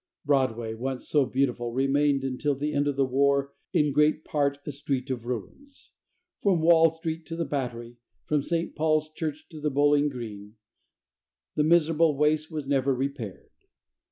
Broadway, 0.25 0.73
once 0.73 1.07
so 1.07 1.27
beautiful, 1.27 1.73
remained 1.73 2.23
until 2.23 2.55
the 2.55 2.73
end 2.73 2.87
of 2.87 2.95
the 2.95 3.05
war 3.05 3.53
in 3.71 3.91
great 3.93 4.25
part 4.25 4.57
a 4.65 4.71
street 4.71 5.11
of 5.11 5.27
ruins. 5.27 5.91
From 6.41 6.59
Wall 6.63 6.89
Street 6.89 7.23
to 7.27 7.35
the 7.35 7.45
Battery, 7.45 7.97
from 8.25 8.41
St. 8.41 8.75
Paul's 8.75 9.11
Church 9.11 9.47
to 9.49 9.59
the 9.61 9.69
Bowling 9.69 10.09
Green, 10.09 10.55
the 11.53 11.63
miserable 11.63 12.17
waste 12.17 12.49
was 12.49 12.67
never 12.67 12.95
repaired. 12.95 13.51